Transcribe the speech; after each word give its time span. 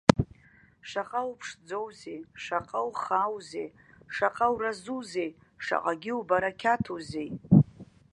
Шаҟа 0.89 1.21
уԥшӡоузеи, 1.31 2.19
шаҟа 2.43 2.79
ухааузеи, 2.89 3.69
шаҟа 4.15 4.47
уразузеи, 4.53 5.31
шаҟагьы 5.65 6.13
убарақьаҭузеи! 6.19 7.29